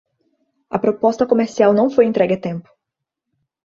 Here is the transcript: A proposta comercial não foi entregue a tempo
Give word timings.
A 0.67 0.77
proposta 0.85 1.27
comercial 1.31 1.71
não 1.73 1.87
foi 1.95 2.05
entregue 2.07 2.33
a 2.35 2.41
tempo 2.47 2.67